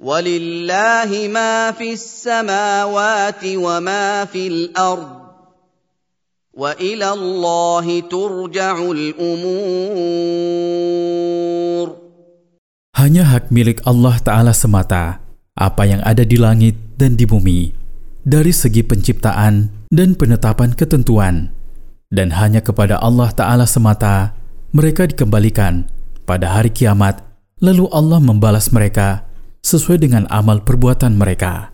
ولله 0.00 1.08
ما 1.32 1.72
في 1.72 1.96
السماوات 1.96 3.40
وما 3.44 4.24
في 4.28 4.48
الارض 4.48 5.12
والى 6.52 7.08
الله 7.12 7.86
ترجع 8.04 8.76
الامور 8.76 9.96
Hanya 12.96 13.28
hak 13.28 13.52
milik 13.52 13.84
Allah 13.84 14.16
Ta'ala 14.24 14.56
semata, 14.56 15.20
apa 15.52 15.84
yang 15.84 16.00
ada 16.00 16.24
di 16.24 16.40
langit 16.40 16.80
dan 16.96 17.12
di 17.12 17.28
bumi, 17.28 17.68
dari 18.24 18.56
segi 18.56 18.80
penciptaan 18.80 19.68
dan 19.92 20.16
penetapan 20.16 20.72
ketentuan. 20.72 21.52
Dan 22.08 22.32
hanya 22.32 22.64
kepada 22.64 22.96
Allah 22.96 23.28
Ta'ala 23.36 23.68
semata, 23.68 24.32
mereka 24.72 25.04
dikembalikan 25.04 25.84
pada 26.24 26.56
hari 26.56 26.72
kiamat, 26.72 27.20
lalu 27.60 27.84
Allah 27.92 28.16
membalas 28.16 28.72
mereka 28.72 29.28
sesuai 29.61 29.97
dengan 30.01 30.27
amal 30.29 30.61
perbuatan 30.65 31.15
mereka. 31.17 31.71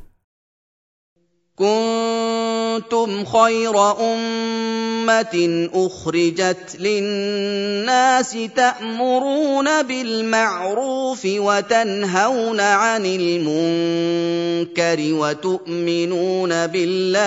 كنتم 1.57 3.25
خير 3.25 3.73
أمة 3.97 5.35
أخرجت 5.73 6.77
للناس 6.79 8.37
تأمرون 8.55 9.83
بالمعروف 9.83 11.21
وتنهون 11.25 12.59
عن 12.59 13.05
المنكر 13.05 14.99
وتؤمنون 15.13 16.67
بالله 16.67 17.17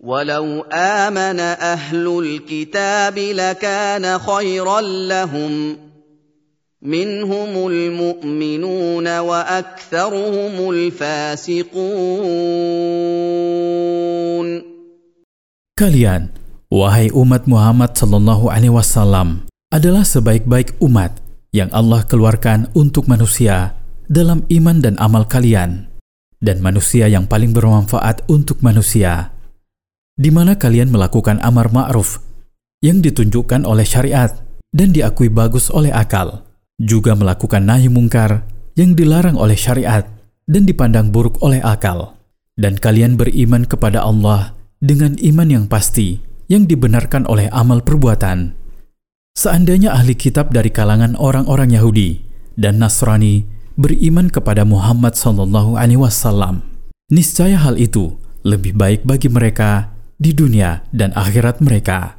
ولو 0.00 0.66
آمن 0.72 1.40
أهل 1.40 2.18
الكتاب 2.18 3.18
لكان 3.18 4.18
خيرا 4.18 4.80
لهم 4.80 5.85
منهم 6.85 7.53
المؤمنون 7.67 9.05
واكثرهم 9.05 10.55
الفاسقون 10.69 11.81
Kalian, 15.77 16.29
wahai 16.69 17.09
umat 17.09 17.49
Muhammad 17.49 17.97
sallallahu 17.97 18.53
alaihi 18.53 18.69
wasallam, 18.73 19.49
adalah 19.73 20.05
sebaik-baik 20.05 20.77
umat 20.77 21.17
yang 21.49 21.73
Allah 21.73 22.05
keluarkan 22.05 22.69
untuk 22.77 23.09
manusia 23.09 23.73
dalam 24.05 24.45
iman 24.45 24.77
dan 24.77 24.93
amal 25.01 25.25
kalian, 25.25 25.89
dan 26.37 26.61
manusia 26.61 27.09
yang 27.09 27.25
paling 27.25 27.49
bermanfaat 27.49 28.29
untuk 28.29 28.61
manusia, 28.61 29.33
di 30.13 30.29
mana 30.29 30.53
kalian 30.53 30.93
melakukan 30.93 31.41
amar 31.41 31.73
ma'ruf 31.73 32.21
yang 32.85 33.01
ditunjukkan 33.01 33.65
oleh 33.65 33.85
syariat 33.85 34.29
dan 34.69 34.93
diakui 34.93 35.33
bagus 35.33 35.73
oleh 35.73 35.89
akal, 35.89 36.45
juga 36.76 37.16
melakukan 37.16 37.64
nahi 37.64 37.88
mungkar 37.88 38.44
yang 38.76 38.92
dilarang 38.92 39.40
oleh 39.40 39.56
syariat 39.56 40.04
dan 40.44 40.68
dipandang 40.68 41.10
buruk 41.10 41.40
oleh 41.40 41.58
akal, 41.64 42.14
dan 42.54 42.76
kalian 42.76 43.16
beriman 43.16 43.64
kepada 43.64 44.04
Allah 44.04 44.52
dengan 44.78 45.16
iman 45.18 45.48
yang 45.48 45.64
pasti 45.66 46.20
yang 46.46 46.68
dibenarkan 46.68 47.26
oleh 47.26 47.50
amal 47.50 47.82
perbuatan. 47.82 48.54
Seandainya 49.36 49.92
ahli 49.92 50.16
kitab 50.16 50.54
dari 50.54 50.72
kalangan 50.72 51.12
orang-orang 51.18 51.74
Yahudi 51.74 52.24
dan 52.56 52.80
Nasrani 52.80 53.44
beriman 53.76 54.32
kepada 54.32 54.64
Muhammad 54.64 55.12
sallallahu 55.12 55.76
alaihi 55.76 56.00
wasallam, 56.00 56.64
niscaya 57.12 57.60
hal 57.60 57.76
itu 57.76 58.16
lebih 58.46 58.72
baik 58.72 59.04
bagi 59.04 59.28
mereka 59.28 59.92
di 60.16 60.32
dunia 60.32 60.86
dan 60.94 61.12
akhirat 61.12 61.60
mereka. 61.60 62.16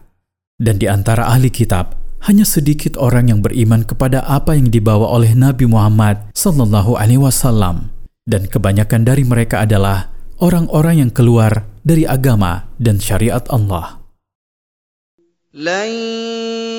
Dan 0.58 0.82
di 0.82 0.90
antara 0.90 1.30
ahli 1.30 1.50
kitab, 1.54 1.98
hanya 2.23 2.47
sedikit 2.47 2.95
orang 2.99 3.35
yang 3.35 3.41
beriman 3.43 3.83
kepada 3.83 4.23
apa 4.23 4.55
yang 4.55 4.71
dibawa 4.71 5.11
oleh 5.11 5.35
Nabi 5.35 5.67
Muhammad 5.67 6.31
sallallahu 6.37 6.95
alaihi 6.95 7.19
wasallam 7.19 7.91
dan 8.29 8.47
kebanyakan 8.47 9.03
dari 9.03 9.27
mereka 9.27 9.67
adalah 9.67 10.15
orang-orang 10.39 11.07
yang 11.07 11.11
keluar 11.11 11.67
dari 11.83 12.07
agama 12.07 12.71
dan 12.79 13.03
syariat 13.03 13.43
Allah. 13.51 14.03
لن 15.53 15.93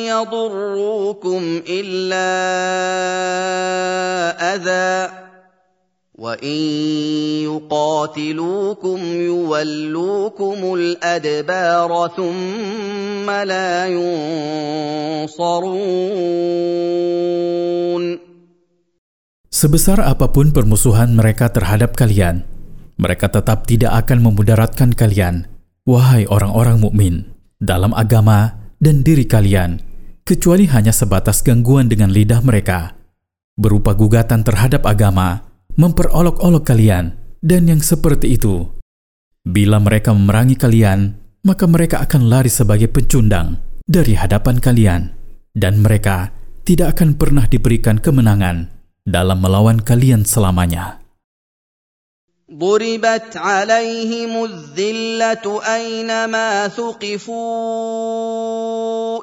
يضروكم 0.09 1.61
الا 1.69 2.29
اذى 4.55 5.13
وان 6.17 6.59
يقاتلوكم 7.49 8.99
يولوكم 9.01 10.59
الادبار 10.77 11.91
ثم 12.13 13.25
لا 13.29 13.87
ينصرون 15.25 15.63
Sebesar 19.53 20.03
apapun 20.03 20.51
permusuhan 20.51 21.15
mereka 21.15 21.47
terhadap 21.47 21.95
kalian, 21.95 22.43
mereka 22.99 23.31
tetap 23.31 23.63
tidak 23.63 23.95
akan 24.05 24.27
memudaratkan 24.27 24.91
kalian, 24.91 25.47
wahai 25.87 26.27
orang-orang 26.27 26.83
mukmin, 26.83 27.31
dalam 27.63 27.95
agama 27.95 28.59
dan 28.83 29.07
diri 29.07 29.23
kalian, 29.23 29.79
kecuali 30.27 30.67
hanya 30.67 30.91
sebatas 30.91 31.39
gangguan 31.45 31.87
dengan 31.87 32.11
lidah 32.11 32.43
mereka, 32.43 32.97
berupa 33.55 33.95
gugatan 33.95 34.43
terhadap 34.43 34.83
agama, 34.83 35.46
memperolok-olok 35.77 36.63
kalian, 36.63 37.17
dan 37.41 37.67
yang 37.67 37.81
seperti 37.83 38.37
itu. 38.37 38.69
Bila 39.43 39.81
mereka 39.83 40.15
memerangi 40.15 40.55
kalian, 40.55 41.19
maka 41.43 41.67
mereka 41.67 41.99
akan 42.05 42.31
lari 42.31 42.47
sebagai 42.47 42.87
pecundang 42.87 43.59
dari 43.83 44.15
hadapan 44.15 44.63
kalian, 44.63 45.01
dan 45.51 45.83
mereka 45.83 46.31
tidak 46.63 46.95
akan 46.95 47.19
pernah 47.19 47.43
diberikan 47.43 47.99
kemenangan 47.99 48.71
dalam 49.03 49.43
melawan 49.43 49.83
kalian 49.83 50.23
selamanya. 50.23 51.03
ضربت 52.53 53.33
عليهم 53.37 54.43
الذله 54.45 55.45
اينما 55.75 56.67
ثقفوا 56.67 57.33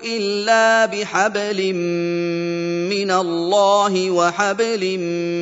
الا 0.02 0.86
بحبل 0.86 1.60
من 2.90 3.10
الله 3.10 4.10
وحبل 4.10 4.98
من 4.98 5.33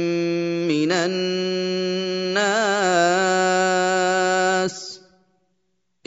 الناس 0.92 2.44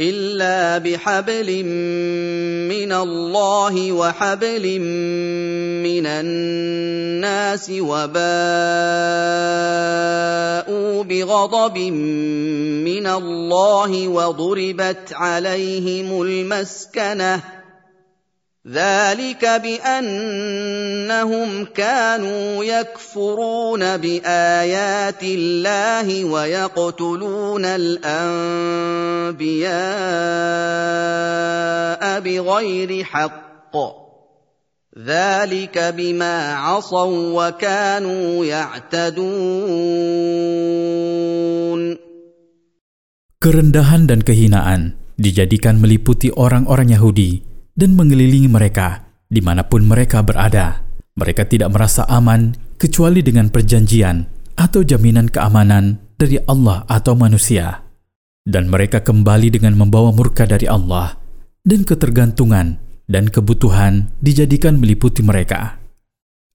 إلا 0.01 0.79
بحبل 0.79 1.65
من 2.69 2.93
الله 2.93 3.93
وحبل 3.93 4.81
من 5.81 6.07
الناس 6.07 7.71
وباءوا 7.71 8.17
بغضب 11.03 11.79
من 11.79 13.07
الله 13.07 14.09
وضربت 14.09 15.13
عليهم 15.13 16.23
المسكنة 16.23 17.56
ذلك 18.67 19.47
بانهم 19.63 20.51
كانوا 21.71 22.65
يكفرون 22.65 23.97
بايات 23.97 25.23
الله 25.23 26.25
ويقتلون 26.25 27.65
الانبياء 27.65 28.11
بغير 32.21 33.05
حق 33.05 33.77
ذلك 34.99 35.79
بما 35.79 36.55
عصوا 36.55 37.47
وكانوا 37.47 38.45
يعتدون 38.45 39.27
Kerendahan 43.37 44.11
dan 44.11 44.27
kehinaan 44.27 44.99
dijadikan 45.23 45.79
meliputi 45.79 46.35
orang-orang 46.35 46.91
Yahudi 46.91 47.56
dan 47.77 47.95
mengelilingi 47.95 48.49
mereka 48.49 49.07
di 49.29 49.45
mana 49.45 49.67
pun 49.69 49.85
mereka 49.85 50.25
berada. 50.25 50.83
Mereka 51.17 51.49
tidak 51.49 51.73
merasa 51.73 52.05
aman 52.09 52.57
kecuali 52.77 53.25
dengan 53.25 53.49
perjanjian 53.49 54.29
atau 54.57 54.85
jaminan 54.85 55.29
keamanan 55.29 56.01
dari 56.17 56.41
Allah 56.45 56.85
atau 56.89 57.17
manusia. 57.17 57.85
Dan 58.47 58.69
mereka 58.73 59.01
kembali 59.05 59.53
dengan 59.53 59.77
membawa 59.77 60.13
murka 60.13 60.45
dari 60.45 60.69
Allah 60.69 61.19
dan 61.65 61.83
ketergantungan 61.83 62.79
dan 63.11 63.25
kebutuhan 63.33 64.13
dijadikan 64.21 64.79
meliputi 64.79 65.25
mereka. 65.25 65.81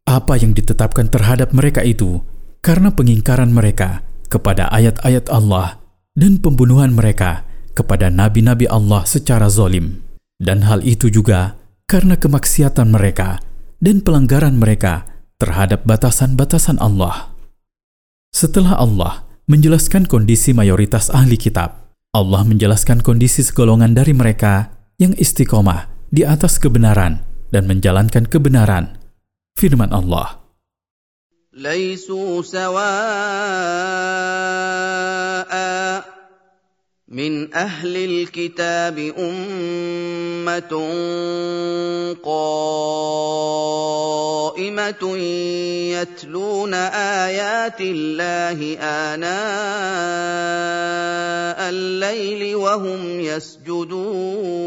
Apa 0.07 0.40
yang 0.40 0.56
ditetapkan 0.56 1.12
terhadap 1.12 1.51
mereka 1.51 1.84
itu 1.84 2.24
karena 2.63 2.94
pengingkaran 2.94 3.51
mereka 3.51 4.06
kepada 4.31 4.72
ayat-ayat 4.72 5.28
Allah 5.28 5.81
dan 6.16 6.40
pembunuhan 6.40 6.96
mereka 6.96 7.44
kepada 7.75 8.07
nabi-nabi 8.07 8.69
Allah 8.72 9.04
secara 9.04 9.51
zolim. 9.51 10.11
Dan 10.41 10.65
hal 10.69 10.85
itu 10.85 11.09
juga 11.09 11.56
karena 11.88 12.19
kemaksiatan 12.19 12.93
mereka 12.93 13.41
dan 13.81 14.05
pelanggaran 14.05 14.56
mereka 14.61 15.09
terhadap 15.41 15.85
batasan-batasan 15.85 16.81
Allah. 16.81 17.33
Setelah 18.33 18.77
Allah 18.77 19.25
menjelaskan 19.49 20.05
kondisi 20.05 20.53
mayoritas 20.53 21.09
ahli 21.09 21.41
kitab, 21.41 21.93
Allah 22.12 22.43
menjelaskan 22.44 23.00
kondisi 23.00 23.41
segolongan 23.44 23.97
dari 23.97 24.12
mereka 24.12 24.73
yang 25.00 25.17
istiqomah 25.17 25.88
di 26.12 26.25
atas 26.25 26.61
kebenaran 26.61 27.25
dan 27.53 27.65
menjalankan 27.69 28.29
kebenaran. 28.29 29.00
Firman 29.56 29.88
Allah, 29.88 30.47
ليسوا 31.56 32.43
سواء 32.43 32.77
من 37.11 37.55
اهل 37.55 37.94
الكتاب 37.97 38.99
امه 38.99 40.73
قائمه 42.19 43.53
يتلون 45.94 46.75
ايات 46.75 47.81
الله 47.81 48.59
اناء 48.83 49.29
الليل 51.71 52.43
وهم 52.59 53.21
يسجدون 53.23 54.67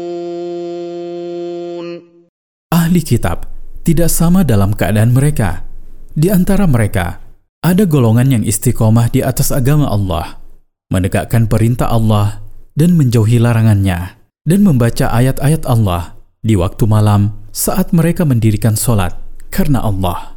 Ahli 2.72 3.04
kitab 3.04 3.52
tidak 3.84 4.08
sama 4.08 4.48
dalam 4.48 4.72
keadaan 4.72 5.12
mereka. 5.12 5.68
Di 6.16 6.32
antara 6.32 6.64
mereka, 6.64 7.20
ada 7.60 7.84
golongan 7.84 8.40
yang 8.40 8.44
istiqomah 8.48 9.12
di 9.12 9.20
atas 9.20 9.52
agama 9.52 9.92
Allah, 9.92 10.40
menegakkan 10.89 11.49
perintah 11.49 11.89
Allah 11.89 12.43
dan 12.75 12.93
menjauhi 12.99 13.39
larangannya, 13.39 14.19
dan 14.45 14.59
membaca 14.61 15.09
ayat-ayat 15.09 15.65
Allah 15.65 16.13
di 16.45 16.53
waktu 16.53 16.85
malam 16.85 17.33
saat 17.55 17.95
mereka 17.95 18.27
mendirikan 18.27 18.77
solat 18.77 19.15
karena 19.49 19.81
Allah. 19.81 20.35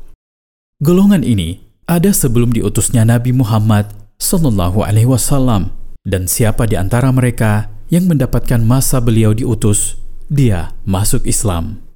Golongan 0.78 1.26
ini 1.26 1.58
ada 1.90 2.14
sebelum 2.14 2.54
diutusnya 2.54 3.02
Nabi 3.02 3.34
Muhammad 3.34 3.90
Sallallahu 4.22 4.86
Alaihi 4.86 5.10
Wasallam, 5.10 5.74
dan 6.06 6.30
siapa 6.30 6.70
di 6.70 6.78
antara 6.78 7.10
mereka 7.10 7.72
yang 7.90 8.06
mendapatkan 8.06 8.60
masa 8.62 9.02
beliau 9.02 9.34
diutus, 9.34 9.98
dia 10.28 10.76
masuk 10.84 11.24
Islam. 11.24 11.87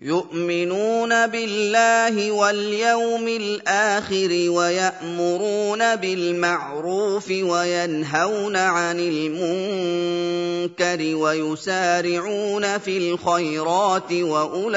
يؤمنون 0.00 1.12
بالله 1.26 2.32
واليوم 2.32 3.28
الاخر 3.28 4.30
ويامرون 4.48 5.96
بالمعروف 5.96 7.30
وينهون 7.30 8.56
عن 8.56 9.00
المنكر 9.00 11.16
ويسارعون 11.16 12.78
في 12.78 12.98
الخيرات 12.98 14.12
واولئك 14.12 14.68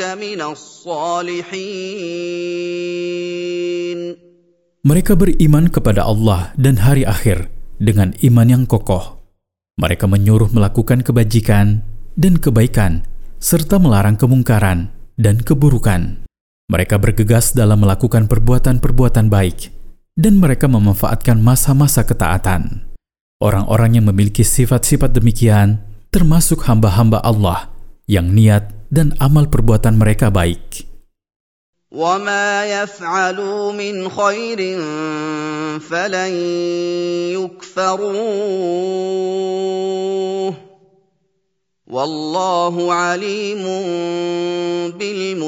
من 0.00 0.40
الصالحين 0.40 2.02
Mereka 4.82 5.14
beriman 5.14 5.70
kepada 5.70 6.02
Allah 6.08 6.50
dan 6.58 6.82
hari 6.82 7.06
akhir 7.06 7.46
dengan 7.78 8.18
iman 8.18 8.50
yang 8.50 8.66
kokoh. 8.66 9.22
Mereka 9.78 10.10
menyuruh 10.10 10.50
melakukan 10.50 11.06
kebajikan 11.06 11.86
dan 12.16 12.38
kebaikan, 12.38 13.06
serta 13.42 13.80
melarang 13.80 14.14
kemungkaran 14.14 14.92
dan 15.18 15.40
keburukan. 15.40 16.22
Mereka 16.70 16.96
bergegas 16.96 17.52
dalam 17.52 17.84
melakukan 17.84 18.30
perbuatan-perbuatan 18.30 19.28
baik, 19.28 19.74
dan 20.16 20.38
mereka 20.40 20.68
memanfaatkan 20.68 21.40
masa-masa 21.40 22.04
ketaatan. 22.06 22.86
Orang-orang 23.42 23.98
yang 23.98 24.06
memiliki 24.06 24.46
sifat-sifat 24.46 25.12
demikian 25.18 25.82
termasuk 26.14 26.68
hamba-hamba 26.68 27.18
Allah 27.24 27.72
yang 28.06 28.30
niat 28.30 28.70
dan 28.92 29.16
amal 29.18 29.48
perbuatan 29.48 29.98
mereka 29.98 30.30
baik. 30.30 30.92
وما 31.92 32.64
يفعلوا 32.64 33.72
من 33.76 34.08
خير 34.08 34.80
فلن 35.80 36.32
يكفروه 37.36 38.32
Wallahu 41.87 42.91
bil. 44.99 45.39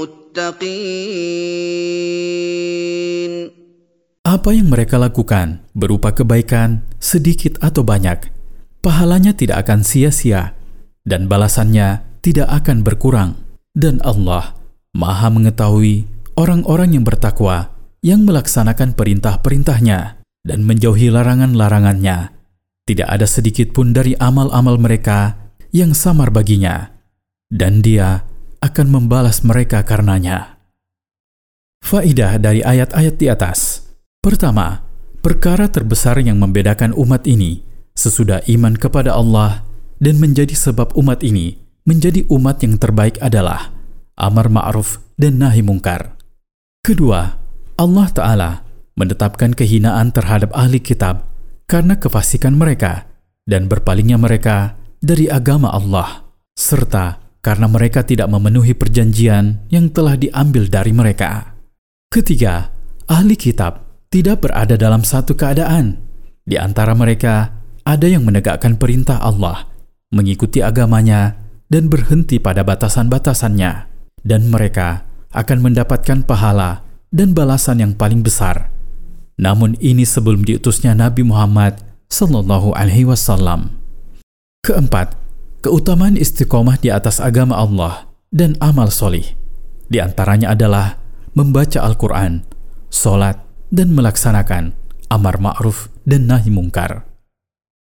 Apa 4.23 4.49
yang 4.55 4.71
mereka 4.71 4.95
lakukan 4.95 5.59
berupa 5.75 6.15
kebaikan 6.15 6.87
sedikit 6.95 7.59
atau 7.59 7.83
banyak, 7.83 8.31
pahalanya 8.79 9.35
tidak 9.35 9.67
akan 9.67 9.83
sia-sia 9.83 10.55
dan 11.03 11.27
balasannya 11.27 12.07
tidak 12.23 12.47
akan 12.63 12.87
berkurang. 12.87 13.35
Dan 13.75 13.99
Allah 14.07 14.55
Maha 14.95 15.27
mengetahui 15.27 16.07
orang-orang 16.39 16.95
yang 16.95 17.03
bertakwa 17.03 17.75
yang 17.99 18.23
melaksanakan 18.23 18.95
perintah-perintahnya 18.95 20.23
dan 20.47 20.59
menjauhi 20.63 21.11
larangan-larangannya. 21.11 22.31
Tidak 22.87 23.11
ada 23.11 23.27
sedikit 23.27 23.75
pun 23.75 23.91
dari 23.91 24.15
amal-amal 24.15 24.79
mereka 24.79 25.48
yang 25.69 25.93
samar 25.93 26.33
baginya, 26.33 26.93
dan 27.49 27.81
dia 27.81 28.25
akan 28.59 28.87
membalas 28.89 29.41
mereka 29.45 29.85
karenanya. 29.85 30.59
Faidah 31.79 32.35
dari 32.37 32.59
ayat-ayat 32.59 33.15
di 33.15 33.31
atas. 33.31 33.87
Pertama, 34.19 34.83
perkara 35.23 35.71
terbesar 35.71 36.19
yang 36.19 36.37
membedakan 36.43 36.91
umat 36.93 37.23
ini 37.23 37.63
sesudah 37.95 38.43
iman 38.51 38.75
kepada 38.75 39.15
Allah 39.15 39.63
dan 39.99 40.19
menjadi 40.19 40.55
sebab 40.55 40.95
umat 40.95 41.23
ini 41.23 41.59
menjadi 41.87 42.27
umat 42.29 42.61
yang 42.63 42.79
terbaik 42.79 43.19
adalah 43.19 43.71
amar 44.19 44.51
ma'ruf 44.51 44.99
dan 45.15 45.39
nahi 45.39 45.63
mungkar. 45.63 46.15
Kedua, 46.83 47.35
Allah 47.79 48.07
Ta'ala 48.11 48.51
menetapkan 48.95 49.55
kehinaan 49.55 50.11
terhadap 50.11 50.51
ahli 50.51 50.83
kitab 50.83 51.27
karena 51.67 51.95
kefasikan 51.95 52.55
mereka 52.55 53.07
dan 53.47 53.71
berpalingnya 53.71 54.19
mereka 54.19 54.78
dari 54.99 55.31
agama 55.31 55.71
Allah, 55.71 56.27
serta 56.55 57.23
karena 57.39 57.71
mereka 57.71 58.03
tidak 58.03 58.27
memenuhi 58.27 58.75
perjanjian 58.75 59.63
yang 59.71 59.87
telah 59.91 60.19
diambil 60.19 60.67
dari 60.67 60.91
mereka. 60.91 61.55
Ketiga, 62.11 62.67
ahli 63.07 63.39
kitab 63.39 63.87
tidak 64.11 64.43
berada 64.43 64.75
dalam 64.75 65.07
satu 65.07 65.39
keadaan. 65.39 66.03
Di 66.43 66.59
antara 66.59 66.91
mereka, 66.91 67.55
ada 67.87 68.05
yang 68.11 68.27
menegakkan 68.27 68.75
perintah 68.75 69.23
Allah, 69.23 69.71
mengikuti 70.11 70.59
agamanya, 70.59 71.39
dan 71.69 71.87
berhenti 71.87 72.41
pada 72.41 72.65
batasan-batasannya, 72.65 73.71
dan 74.25 74.41
mereka 74.51 75.05
akan 75.31 75.63
mendapatkan 75.63 76.25
pahala 76.25 76.81
dan 77.13 77.37
balasan 77.37 77.79
yang 77.79 77.93
paling 77.95 78.25
besar. 78.25 78.73
Namun 79.39 79.79
ini 79.79 80.03
sebelum 80.03 80.43
diutusnya 80.43 80.91
Nabi 80.97 81.23
Muhammad 81.23 81.79
Sallallahu 82.11 82.75
Alaihi 82.75 83.07
Wasallam. 83.07 83.78
Keempat, 84.59 85.15
keutamaan 85.65 86.19
istiqomah 86.19 86.77
di 86.77 86.91
atas 86.93 87.23
agama 87.23 87.57
Allah 87.57 88.11
dan 88.29 88.59
amal 88.61 88.93
solih. 88.93 89.25
Di 89.89 89.97
antaranya 90.03 90.53
adalah 90.53 91.01
membaca 91.33 91.81
Al-Quran, 91.81 92.45
solat, 92.91 93.39
dan 93.73 93.95
melaksanakan 93.95 94.77
amar 95.09 95.41
ma'ruf 95.41 95.89
dan 96.05 96.29
nahi 96.29 96.53
mungkar. 96.53 97.08